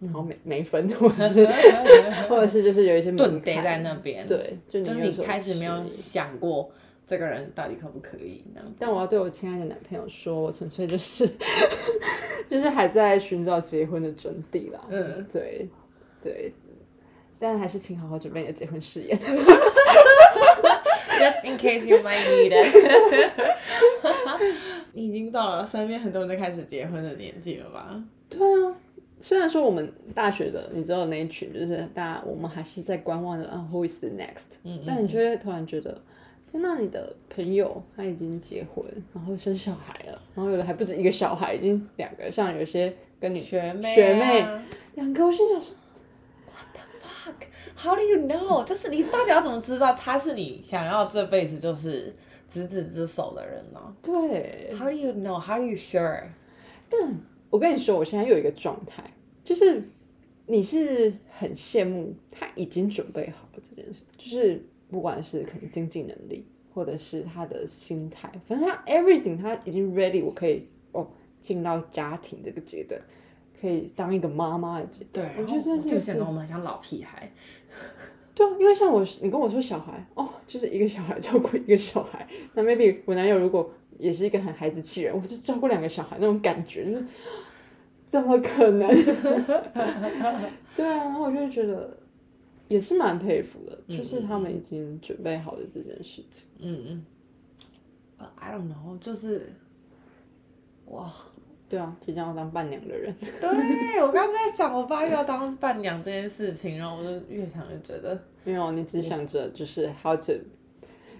[0.00, 1.46] 然后没没分，或者是
[2.28, 6.70] 或者是就是有一些门槛顿呆在那边。，对，就就是你开始没有想过
[7.06, 8.72] 这个人到底可不可以那样。
[8.78, 11.26] 但我要对我亲爱的男朋友说，我纯粹就是
[12.48, 14.84] 就是还在寻找结婚的真谛啦。
[14.90, 15.68] 嗯，对
[16.22, 16.52] 对，
[17.38, 19.18] 但还是请好好准备你的结婚誓言。
[21.18, 22.74] Just in case you might need it。
[24.92, 28.02] 你已经到了身边很多人都开始结婚的年纪了吧？
[28.28, 28.74] 对啊，
[29.20, 34.58] 虽然说我们大学的，你知道那一群，就是大家我们还是在观望着啊，Who is the next？
[34.64, 36.00] 嗯但你就会突然觉得，
[36.50, 44.46] 天呐，你的朋友他已经结婚，然后生小孩了，然后有的还不止一个小孩，已经两个，像有些跟你学妹、啊，学妹
[44.94, 45.74] 两个，我心想说，
[47.78, 48.64] How do you know？
[48.64, 52.12] 就是你到底要怎么知道他是你想要这辈子就是
[52.48, 56.24] 执子之手的人呢对，？How do you know？How do you sure？
[56.90, 59.04] 但我跟你说，我现在有一个状态，
[59.44, 59.82] 就是
[60.46, 64.60] 你是很羡慕他已经准备好了这件事，就是
[64.90, 71.06] 不管是可能经济能力，或者是他的心态，反正他 everything 他已经 ready，我可以哦
[71.40, 73.00] 进到家庭这个阶段，
[73.60, 77.32] 可以当一个妈妈的阶对，我觉得真的是就显得我们很像老屁孩。
[78.34, 83.68] 对啊，因为像我，你跟我说小孩哦，就是一个小孩照顾一个小孩，那 maybe 我男友如果
[83.98, 87.04] 也是一个很孩子气人，我就照顾两个小孩那种感觉，就是
[88.08, 88.88] 怎么可能？
[90.76, 91.98] 对啊，然后我就会觉得
[92.68, 96.46] 也是蛮佩服的，就是他们已经准备好了这件事情。
[96.60, 97.04] 嗯嗯。
[98.36, 99.52] I don't know，就是
[100.86, 101.12] 哇，
[101.68, 110.32] 对啊，即将要当伴娘的人， 对我刚刚在想，我爸又要当伴娘这件事情，然后我就越想越觉得， 没有，你只想着就是 how to，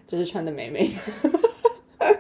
[0.07, 0.95] 就是穿的美美的。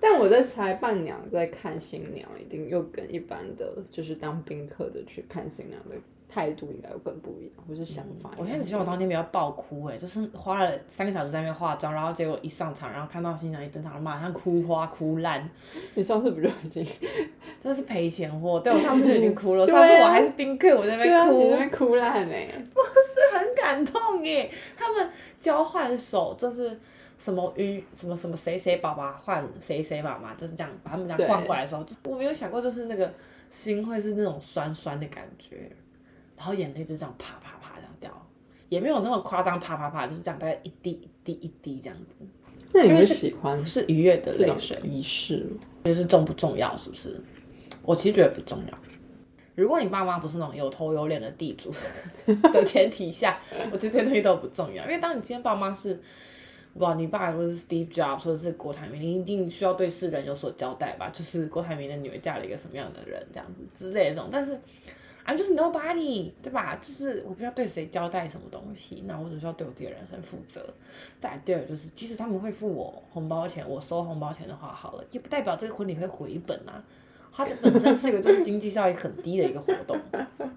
[0.00, 5.96] 但我在猜，伴娘在看新娘，一定又跟一般的就是当宾客的去看新娘的
[6.28, 8.30] 态度应该有更不一样，或是想法。
[8.36, 15.48] 我现在只希望我当天不要爆哭哎、就是花了三个小时在那边化妆，然后结果一上场，然后看到新娘一登场，马上哭花哭烂，
[15.94, 16.86] 你上次不就已经
[17.60, 18.60] 真是赔钱货。
[18.60, 24.50] 对我上次就已经哭了， 啊上次我还是宾客，我在那边哭，你在那边哭烂哎、是很感动耶。
[24.76, 26.78] 他们交换手就是。
[27.18, 33.10] 什么鱼什么什么谁谁爸爸换谁谁妈妈，就是这样把他们俩对换过来的时候，我没有想过，就是那个
[33.48, 35.70] 心会是那种酸酸的感觉，
[36.36, 38.26] 然后眼泪就这样啪啪啪这样掉，
[38.68, 42.18] 也没有那么夸张，啪啪啪，就是这样大概一滴一滴一滴这样子，
[42.72, 45.58] 那你会因为是喜欢是愉悦的泪水，仪式吗？
[45.84, 47.20] 就是重不重要，是不是？
[47.82, 48.78] 我其实觉得不重要。
[49.54, 51.72] 如果你爸妈不是那种有头有脸的地主
[52.52, 53.38] 的前提下，
[53.72, 54.84] 我觉得这些东西都不重要。
[54.84, 55.98] 因为当你今天爸妈是，
[56.74, 61.08] 哇，你爸或者是 Steve Jobs 或者是郭台铭，你一定需要对世人有所交代吧？
[61.08, 64.28] 就是郭台铭的女儿嫁了一个什么样的人，这样子之类的这种。
[64.30, 64.60] 但是
[65.26, 66.76] I'm just nobody，对吧？
[66.80, 70.64] 就是我不知道对谁交代什么东西，那我只需要对我自己的人生负责。
[71.18, 76.82] 再第二就是，即使他们会付我红包钱，我收红包钱的话，好了，也不代表这个婚礼会回本啊。
[77.32, 79.98] 它这本身是一个就是经济效益很低的一个活动，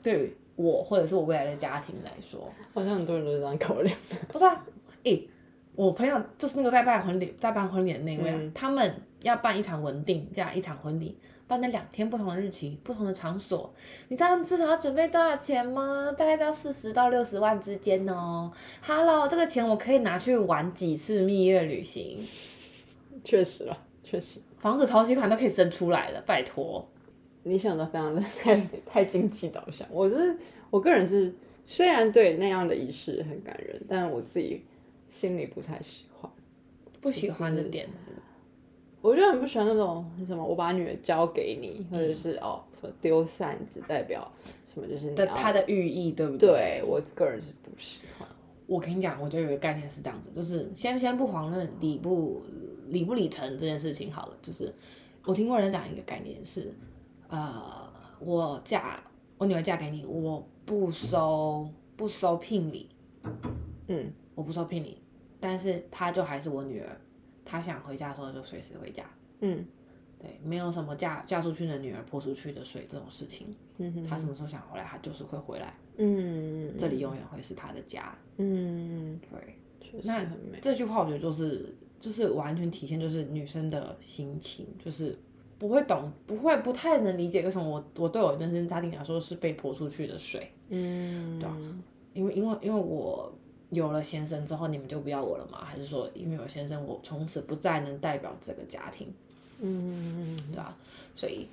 [0.02, 3.94] 对我或者是我未来的家庭来说，好像很多人都是这样考量。
[4.30, 4.66] 不是啊，
[5.04, 5.28] 诶、
[5.76, 11.18] 我朋友就是那个在办婚礼在办婚礼的那位啊，他们要办一场稳定这样一场婚礼，
[11.50, 13.74] 办在两天不同的日期、不同的场所，
[14.08, 16.14] 你知道至少要准备多少钱吗？
[16.16, 18.52] 大概在四十到六十万之间哦。
[18.86, 22.24] Hello，这个钱我可以拿去玩几次蜜月旅行，
[23.24, 26.88] 确实了，确实，房子头期款都可以生出来了，拜托。
[27.42, 29.88] 你想的非常的 太太经济导向。
[29.92, 30.38] 我是
[30.70, 31.34] 我个人是，
[31.64, 34.64] 虽然对那样的仪式很感人，但我自己
[35.08, 36.32] 心里不太喜欢。
[37.02, 38.10] 不喜欢的点子，
[39.02, 44.30] 我就很不喜欢那种什么，我把女儿交给你，或者是哦什么丢扇子代表
[44.66, 46.50] 什么，就是的它的寓意对不对？
[46.50, 48.28] 对我个人是不喜欢。
[48.68, 52.42] 我跟你讲，我就有一个概念是这样子，就是先先不遑论理不
[52.90, 54.72] 理不理成这件事情好了，就是
[55.26, 56.72] 我听过人讲一个概念是，
[57.30, 59.02] 呃，我嫁
[59.38, 62.90] 我女儿嫁给你，我不收不收聘礼，
[63.88, 65.02] 嗯，我不收聘礼，
[65.40, 67.02] 但是她就还是我女儿，
[67.50, 69.04] 她想回家的时候就随时回家，
[69.42, 69.66] 嗯
[70.20, 79.56] 对，没有什么嫁嫁出去的女儿泼出去的水这种事情，嗯哼她什么时候想回来，他就是会回来，嗯这里永远会是他的家，嗯，对。
[80.04, 80.24] 那。
[80.62, 85.18] 这句话我觉得就是就是完全体现就是女生的心情，就是
[85.58, 91.58] 不会懂，不会不太能理解为什么我我对我人生家庭来说是被泼出去的水，嗯，对啊
[92.14, 93.34] 因为因为因为我
[93.72, 95.64] 有了先生之后，你们就不要我了吗？
[95.64, 99.14] 还是说因为有先生，我从此不再能代表这个家庭，
[99.62, 100.76] 嗯对吧、
[101.16, 101.48] 所以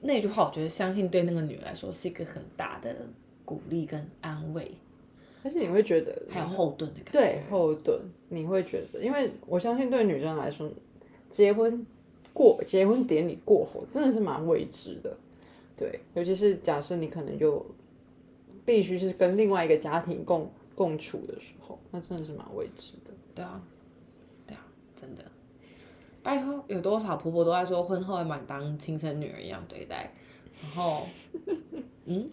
[0.00, 2.96] 那句话，我觉得相信对那个女人来说是一个很大的
[3.44, 4.70] 鼓励跟安慰，
[5.42, 7.12] 而且你会觉得还有后盾的感觉。
[7.12, 10.70] 对后盾，你会觉得，因为我相信对女生来说，
[11.28, 11.84] 结婚
[12.32, 15.14] 过结婚典礼过后真的是蛮未知的，
[15.76, 17.66] 对，尤其是假设你可能就
[18.64, 23.12] 必须是跟另外一个家庭共共处的时候，那真的是蛮未知的。
[23.34, 23.60] 对啊，
[24.46, 24.64] 对啊，
[24.98, 25.22] 真的。
[26.22, 30.10] 拜托，有多少婆婆都在说婚后要把你当亲生女儿一样对待，
[30.62, 31.06] 然后，
[32.06, 32.30] 嗯，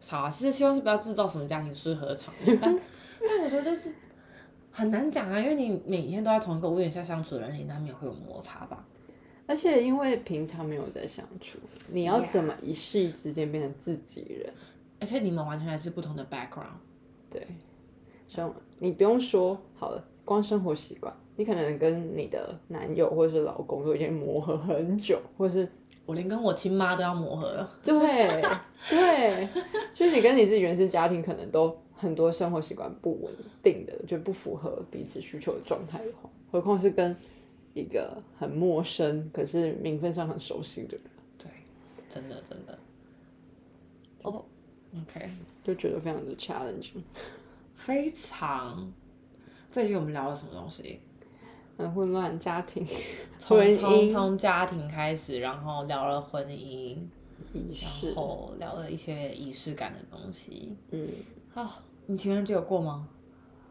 [0.00, 2.80] 好啊，是希望是不要制造什么家庭失和的场面，但
[3.20, 3.94] 但我觉得就是
[4.70, 8.82] 很难讲啊，因为你每天都在同一个屋檐下相处的人，你难免会有摩擦吧。
[9.46, 14.50] 而且因为平常没有在相处，你要怎么一夕之间变成自己人？
[15.00, 16.78] 而且你们完全还是不同的 background，
[17.30, 17.46] 对，
[18.28, 25.68] 像你不用说好了，光生活习惯，你可能跟你的男友或者是老公都已经磨合很久，或是
[26.06, 27.78] 我连跟我亲妈都要磨合了。
[27.82, 28.42] 对
[28.90, 29.48] 对，
[29.94, 33.32] 就是你跟你自己原生家庭可能都很多生活习惯不稳
[33.62, 37.16] 定的，就不符合彼此需求的状态的话，何况是跟
[37.72, 41.00] 一个很陌生可是名分上很熟悉的人，
[41.38, 41.50] 对，
[42.08, 42.78] 真的真的。
[44.22, 44.44] 哦、
[44.94, 45.28] o k
[45.62, 47.02] 就觉得非常的 challenging。
[47.74, 48.92] 非常。
[49.70, 51.00] 这一集我们聊了什么东西？
[51.76, 52.86] 很混乱家庭、
[53.36, 56.96] 从从从家庭开始，然后聊了婚姻，
[57.52, 60.76] 仪式然，后聊了一些仪式感的东西。
[60.92, 61.08] 嗯，
[61.52, 61.68] 啊，
[62.06, 63.08] 你情人节有过吗？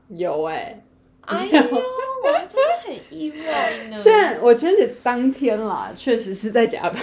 [0.10, 0.84] 有哎、
[1.24, 3.96] 哎呦，我还真的很意外呢。
[3.98, 7.00] 虽然我情人节当天啦，确实是在加班，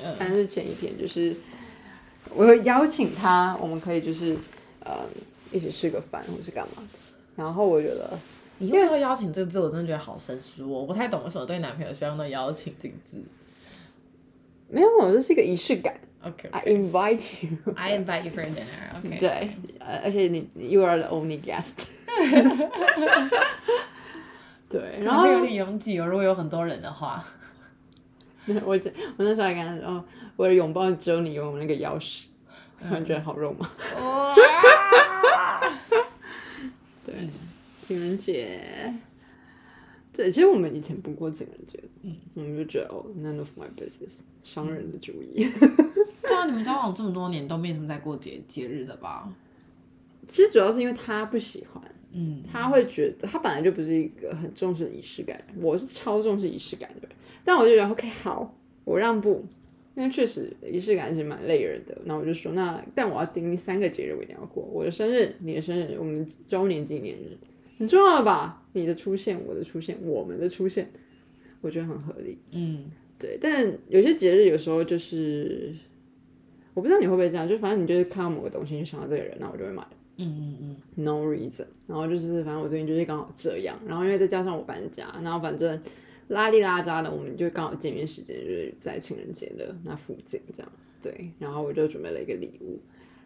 [0.00, 1.34] 嗯但是前一天就是
[2.32, 4.36] 我有邀请他，我们可以就是
[4.84, 5.04] 呃
[5.52, 6.88] 一起吃个饭或是干嘛的。
[7.36, 8.18] 然后我觉得
[8.58, 13.22] 你用到邀请这个字，我真的觉得好生疏哦，我不太懂为什么对男朋友需要用到邀请这个字。
[14.68, 15.94] 没有，这是一个仪式感。
[16.22, 18.98] OK，, I invite you，I invite you for dinner.
[18.98, 21.86] OK，对，呃而且你 you are the only guest。
[24.68, 27.22] 对，然后然后有点拥挤哦，如果有很多人的话。
[28.64, 28.80] 我我
[29.18, 30.02] 那时候还跟他说，哦，
[30.34, 32.24] 我的拥抱只有你有那个钥匙，
[32.80, 33.70] 突然觉得好肉麻。
[34.00, 34.34] 哇！
[37.04, 37.28] 对，
[37.82, 38.92] 情人节，
[40.12, 45.48] 对，其实我们以前不过情人节，嗯，我们就觉得哦，none of my business，商人的主意。
[46.22, 49.32] 对啊，你们交往这么多年都没什么在过节节日的吧？
[50.26, 59.46] 其实主要是因为他不喜欢，嗯，他会觉得他本来就不是一个很重视仪式感的人，我是超重视仪式感的人，但我就觉得 OK 好，我让步，
[59.98, 61.98] 因为确实仪式感是蛮累人的。
[62.04, 67.36] 那我就说，那但我要定三个节日我一定要过，我的生日、你的生日、我们周年纪念日，
[67.78, 68.64] 很重要的吧？
[68.74, 70.88] 你的出现、我的出现、我们的出现，
[71.60, 72.38] 我觉得很合理。
[72.52, 72.84] 嗯，
[73.18, 75.74] 对，但有些节日有时候就是，
[76.74, 79.84] 我不知道你会不会这样，就反正你就是看到某个东西，你就想到这个人，那我就会买。
[80.20, 85.80] 嗯嗯嗯，no reason，然后就是反正我最近就是刚好这样，然后因为再加上我搬家，然后反正
[86.28, 92.78] 拉里拉扎的，我们就刚好见面时间就是在情人节的那附近这样，对，然后我就准备了一个礼物，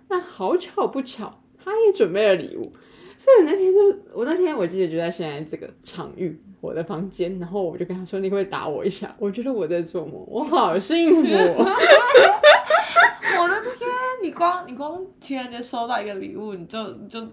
[0.08, 2.72] 那好巧不巧，他也准备了礼物，
[3.16, 11.66] 所以那天就是我那天我记得就在现在这个场域，我的房间，然后我就跟他说你会打我一下，我觉得我在做梦，我好幸福哦。
[13.40, 13.88] 我的天，
[14.22, 17.26] 你光你光情人节收到一个礼物，你就你就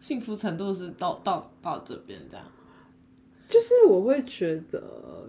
[0.00, 2.44] 幸福程度是到到到这边这样。
[3.48, 5.28] 就是我会觉得，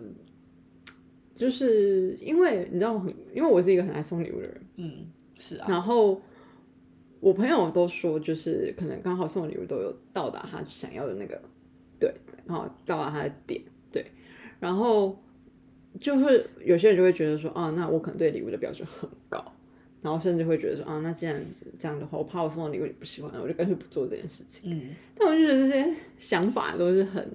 [1.36, 6.21] 就是因为你知道我很，因为我是一个很爱送礼物的人，嗯，是啊，然后
[7.19, 11.39] 我朋友都说，就是可能刚好送的礼物都有到达他想要的那个，
[11.99, 12.12] 对，
[12.45, 14.06] 然后到达他的点，对，
[14.60, 15.17] 然后
[15.99, 19.53] 就是有些人就会觉得说，啊，那我可能对礼物的标准很高，
[20.01, 21.43] 然后甚至会觉得说，啊，那既然
[21.77, 24.71] 这样的话，我怕我送的礼物你不喜欢，我就干脆不做这件事情。
[24.71, 27.27] 嗯，但我就觉得这些想法都是很，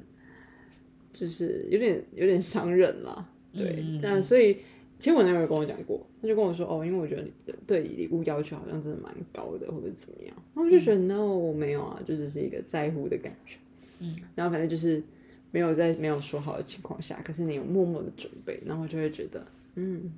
[1.12, 3.66] 就是有点有点伤人啦，对。
[3.66, 4.58] 嗯嗯嗯但所以
[4.98, 7.32] 其实我男友跟我讲过，他就跟我说，哦，因为我觉得你
[7.66, 10.34] 对礼物要求好像真的蛮高的，或者怎么样。
[10.54, 13.58] 然后我就觉得、no，我没有啊，就只是一个在乎的感觉。
[13.98, 15.02] 嗯，然后反正就是
[15.50, 19.44] 没有在没有说好的情况下，可是你有默默的准备，然后就会觉得，
[19.74, 20.10] 嗯，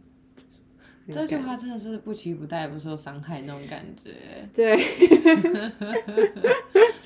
[1.11, 4.13] 这句感话真的是不期不待，不受伤害那种感觉。
[4.55, 4.77] 对，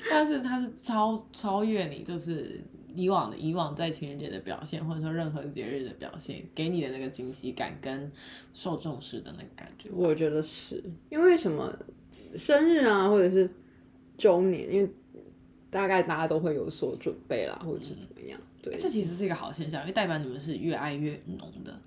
[0.09, 2.61] 但是他是超超越你，就是
[2.95, 8.11] 以往的以往在情人节的表现，或者说任何节日的表现，给你的那个惊喜感跟
[8.53, 9.89] 受重视的那个感觉。
[9.91, 11.77] 我觉得是因为什么
[12.37, 13.49] 生日啊，或者是
[14.17, 14.89] 周年，因为
[15.69, 18.39] 大概大家都会有所准备啦，或者是怎么样。
[18.61, 21.79] 对，这其实是一个好现象，因为代表你们是越爱越浓的。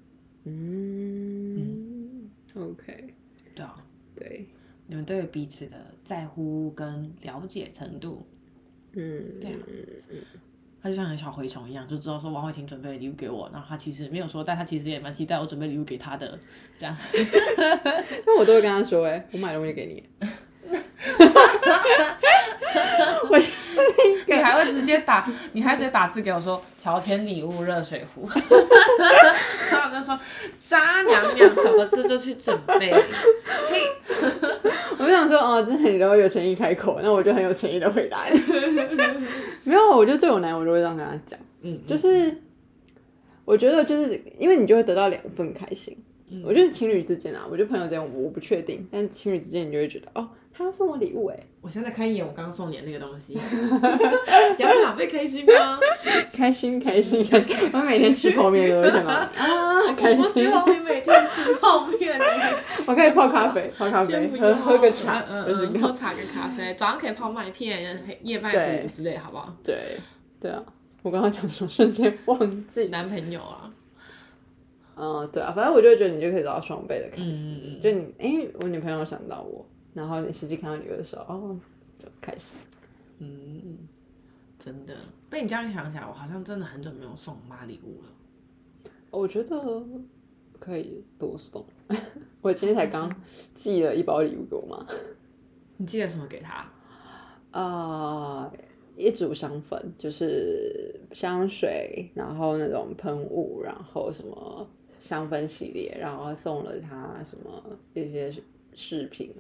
[0.45, 3.15] 嗯，OK，
[3.55, 3.85] 对啊，
[4.17, 4.47] 对，
[4.87, 8.27] 你们对彼此的在乎跟了解程度，
[8.93, 9.59] 嗯，对啊
[10.83, 16.39] 他就像很小蛔虫一样，就知道说王慧婷准备礼物给我，然后他其实没有说，但他其实也蛮期待我准备礼物给他的，
[16.77, 16.97] 这样。
[18.27, 20.03] 那我都会跟他说、哎，我买东西给你。
[23.31, 23.51] 我就是
[24.27, 28.29] 你还会直接打，你还直接打字给我说乔迁礼物热水壶，
[29.71, 30.19] 然后我就说
[30.59, 32.93] 渣娘娘什么这就去准备，
[34.99, 38.41] 我就想说，哦，这你都有诚意开口，那我就很有诚意的回答你。
[39.65, 41.39] 没有，我就对我男友，我就会这样跟他讲。
[41.63, 42.37] 嗯，就是
[43.45, 45.97] 我觉得就是因为你就会得到两份开心。
[46.35, 53.41] 嗯我觉得情侣之间啊，我觉得朋友之间我不确定，但情侣之间你就会觉得哦，他要送我礼物哎，我现在看一眼我刚刚送你的那个东西，你
[54.63, 55.79] 要哪会开心吗？
[56.33, 57.57] 开心开心开心！
[57.73, 60.47] 我每天吃泡面都会想到你啊，开我希。
[60.49, 62.25] 望你每天吃泡面呢、
[62.87, 67.83] 我可以泡咖啡，泡咖啡喝喝个茶，嗯就是嗯，喝茶跟咖啡，早上可以泡麦片、
[68.23, 69.55] 燕麦对糊之类，好不好？
[69.65, 69.77] 对
[70.41, 70.63] 对啊。
[71.03, 72.85] 我刚刚讲什么，瞬间忘记。
[72.87, 73.69] 男朋友啊，
[74.97, 77.51] 嗯，对啊，反正我就觉得你就可以找到双倍的开心。
[77.53, 81.61] 嗯嗯嗯就你，哎、我女朋友想到我，然后你实际看到礼物的时候，哦，
[81.99, 82.55] 就开始。
[83.19, 83.79] 嗯，
[84.59, 84.97] 真的
[85.31, 88.09] 被你这样想起来，我好像真的很久没有送我妈礼物了。
[89.11, 89.85] 我觉得
[90.59, 91.65] 可以多送。
[92.41, 93.15] 我今天才刚
[93.55, 94.87] 寄了一包礼物给我妈，
[95.77, 96.67] 你寄了什么给她？
[97.51, 98.51] 啊、
[98.97, 104.67] 一组香粉，就是香水，然后那种喷雾，然后什么
[104.99, 108.33] 香氛系列，然后送了她什么一些
[108.73, 109.35] 饰品，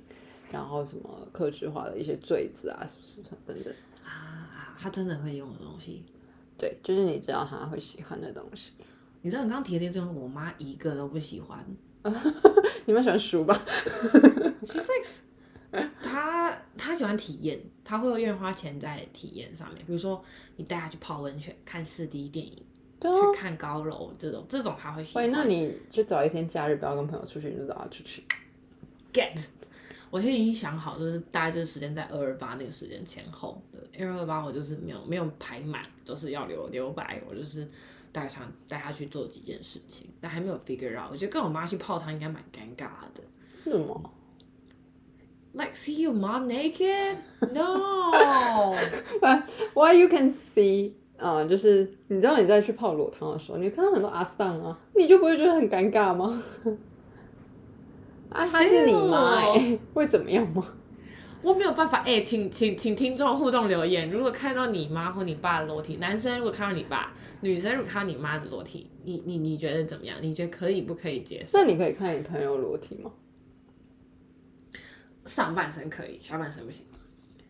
[0.52, 3.72] 然后什么克制化的一些坠子啊，什么什么等等。
[4.04, 6.04] 啊，他真的会用的东西。
[6.58, 8.72] 对，就是你知道他会喜欢的东西。
[9.22, 11.64] 你知道你刚刚提的这种，我妈一个都不喜欢。
[12.84, 13.64] 你们喜欢书吧
[14.62, 19.84] ？She's like， 她她喜欢体验，她会愿意花钱在体验上面。
[19.86, 20.22] 比如说，
[20.56, 22.62] 你带她去泡温泉、看四 D 电影、
[23.00, 23.04] 啊。
[23.04, 25.24] 去看高楼这种，这种她会喜欢。
[25.24, 28.24] 喂，那你就找一天假日，不要跟朋友出去，你就找她出去。
[29.12, 29.46] get。
[30.12, 37.66] 我现在已经想好，就是大概就是时间在二二八那个时间前后的，因为二二八我就是没有没有排满，就是要留留白，我就是
[38.12, 41.10] 带他带他去做几件事情，但还没有 figure out。
[41.10, 43.22] 我觉得跟我妈去泡汤应该蛮尴尬的。
[43.64, 44.12] 为什么
[45.54, 47.16] ？Like see your mom naked?
[47.50, 48.74] No.
[49.72, 50.92] Why you can see？
[51.16, 56.42] 啊、就是你知道你在去泡裸汤的时候，你看到很多阿桑啊，你就不会觉得很尴尬吗？
[58.32, 60.64] 啊，她是你妈哎、 会怎么样吗？
[61.42, 64.08] 我没有办法，哎、请请请听众互动留言。
[64.10, 70.16] 如果看到你妈或你爸的裸体，男生如果看到你爸，女生如果看到你妈的裸体，你你你觉得怎么样？
[70.20, 71.58] 你觉得可以不可以接受？
[71.58, 73.10] 那你可以看你朋友裸体吗？
[75.26, 76.84] 上半身可以，下半身不行。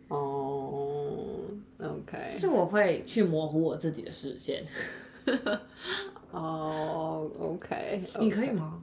[0.08, 1.40] 哦、
[1.78, 4.62] o k 就是我会去模糊我自己的视线。
[6.30, 8.50] 哦、o k 你可以？
[8.50, 8.82] 吗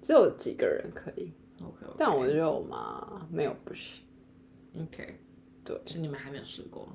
[0.00, 1.32] 只有几个人可以
[1.62, 4.02] ，？OK，, 但我觉得我妈没有不行。
[4.80, 5.14] OK，
[5.64, 6.88] 对，是你们还没有试过。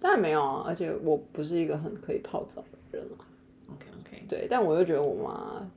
[0.00, 3.24] 当然没有啊，而且我不是一个很可以泡澡的人啊。
[3.68, 5.70] OK OK，对，但我又觉得我妈，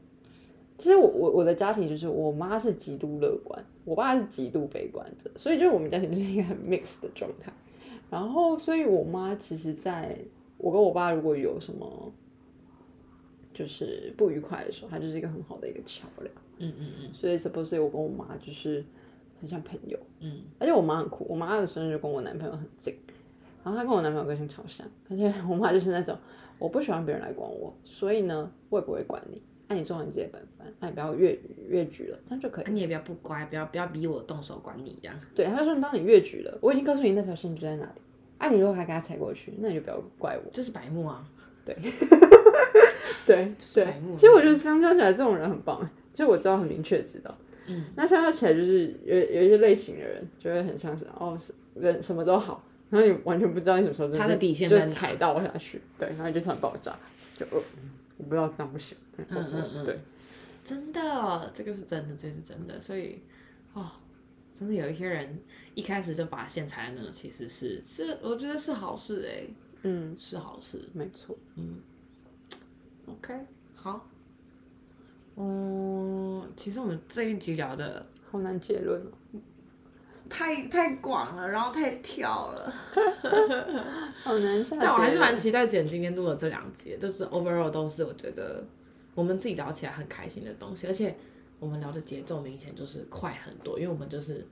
[0.78, 7.52] 其实我我我的家庭就是我妈是极度乐观，我爸是极度悲观者，所以就是我们家庭就是一个很 mix 的状态。
[8.10, 10.18] 然后，所以我妈其实在
[10.58, 12.12] 我跟我爸如果有什么
[13.60, 16.34] 就是不愉快的时候，她就是一个很好的一个桥梁。
[16.60, 18.82] 嗯嗯嗯所以 suppose 我跟我妈就是
[19.42, 22.96] 很像朋友，嗯，而且我妈很酷，我妈的生日就跟我男朋友很近，
[23.66, 26.18] 然后她跟我男朋友个性超像，而且我妈就是那种
[26.58, 31.38] 我不喜欢别人来管我，所以呢我也不会管你，那、你做好你自己的本分，那、你不要越
[31.68, 35.20] 越矩了，这样就可以你也不要不乖，不要不要逼我动手管你这样。
[35.36, 38.02] 对，他就说当你越矩了，我已经告诉你那条线就在哪里，
[38.38, 40.50] 啊，你如果还给他踩过去，那你就不要怪我。
[40.54, 41.30] 这是白目啊，
[41.66, 41.76] 对
[43.26, 47.38] 对 对，其实我觉得相较起来，这种人很棒哎，就我知道很明确知道。
[47.68, 56.96] 嗯，那相较起来，就是有有一些类型的人，就会很像是哦，是人什么都好，然后你完全不知道你什么时候真他的底线就踩到下去，对，然后你就突然爆炸，
[57.36, 57.62] 就呃，
[58.18, 60.00] 我不知道这样不行，嗯嗯嗯嗯对，
[60.64, 63.20] 真的，这个是真的，这是真的，所以
[63.74, 63.86] 哦，
[64.58, 65.38] 真的有一些人
[65.76, 69.44] 一开始就把线踩在那，其实是是，我觉得是好事哎、
[69.84, 70.82] 嗯，是好事。
[70.94, 71.38] 没错，
[73.12, 73.34] OK，
[73.76, 74.08] 好。
[75.42, 79.40] 嗯，其实我们这一集聊的好难结论哦，
[80.30, 82.74] 太太广了，然后太跳了，
[84.22, 84.66] 好难。
[84.80, 88.62] 但我还是蛮期待剪今天录的这两集，就是 overall 都是我觉得
[89.16, 91.16] 我们自己聊起来很开心的东西，而且
[91.58, 94.46] 我们聊的节奏明显就是快很多，因为我们就是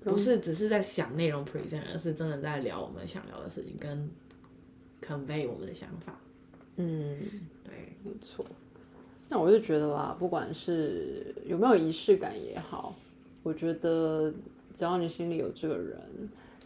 [0.00, 4.10] 不是只是在想内容 present，而是真的在聊我们想聊的事情，跟
[5.00, 6.18] convey 我们的想法。
[6.76, 7.18] 嗯，
[7.64, 7.72] 对，
[8.04, 8.44] 没错。
[9.28, 12.94] 那我就觉得啦，不管是有没有仪式感也好，
[13.42, 14.32] 我觉得
[14.74, 15.98] 只要你心里有这个人，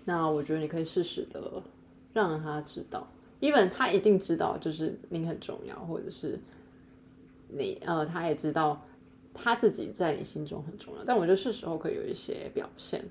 [0.05, 1.63] 那我觉得你可以适时的
[2.13, 3.09] 让他知道
[3.41, 6.39] ，even 他一定知道，就是你很重要，或者是
[7.49, 8.85] 你呃，他也知道
[9.33, 11.05] 他自己在你心中很重要。
[11.05, 13.03] 但我觉得是时候可以有一些表现，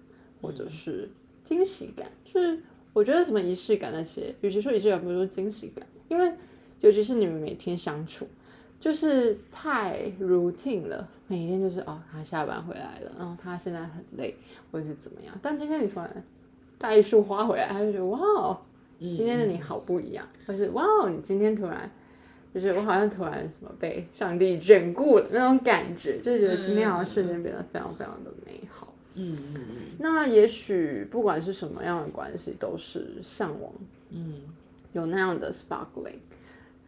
[0.41, 1.09] 或者是
[1.43, 2.61] 惊喜感，就是
[2.93, 6.31] 我觉得什么仪式感那些，与其说仪式感，不如说惊喜感，因为
[6.81, 8.27] 尤其是你们每天相处。
[8.79, 14.33] 就是太 routine 了，每天就是哦，他下班回来了，然后他现在很累，
[14.71, 15.37] 或者是怎么样。
[15.41, 16.23] 但今天你突然
[16.77, 18.57] 带一束花回来，他就觉得哇哦，
[18.97, 21.91] 今天的你好不一样，或是哇哦，你今天突然
[22.53, 28.93] 就是我好像突然什么被上帝眷顾了那种感觉，就觉得今天好像瞬间变得非常非常的美好。
[29.15, 33.69] 嗯嗯嗯那也许不管是什么样的关系，都是向往
[34.11, 34.35] 嗯，
[34.93, 36.19] 有那样的 sparkling，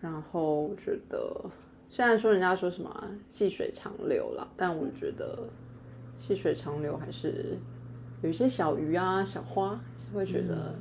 [0.02, 1.50] 然后我觉得。
[1.94, 5.50] 虽然说人家说什么啊细水长流啦，但我觉得
[6.18, 7.58] 细水长流还是
[8.22, 10.74] 有一些小鱼啊、小花，是会觉得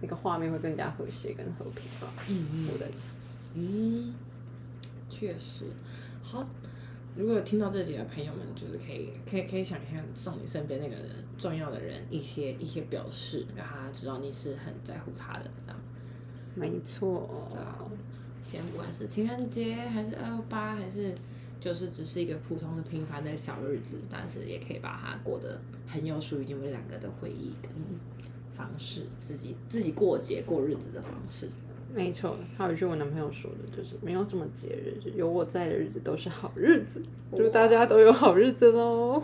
[0.00, 2.12] 那个画面会更加和谐跟和平吧。
[2.28, 2.98] 嗯嗯我在猜。
[3.54, 4.14] 嗯，
[5.10, 5.64] 确实。
[6.22, 6.46] 好，
[7.16, 11.04] 如果有听到这几个朋友们，就是可以可以可以想一下送你身边那个人
[11.36, 15.80] 重要的人一些一些表示，让他知道你是很在乎他的，这样。
[16.54, 17.76] 没错，对啊
[18.46, 21.14] 今天不管是情人节，还是二二八，还是
[21.60, 27.70] 就是只是一个普通的平凡的小日子，但是也可以把它过得很有属于你们两个的回忆跟
[28.56, 31.48] 方式，自己自己过节过日子的方式。
[31.92, 32.36] 没错。
[32.56, 37.02] 还有一句我男朋友说的，就是没有什么节日，有我在的日子都是好日子。
[37.36, 39.22] 祝大家都有好日子喽！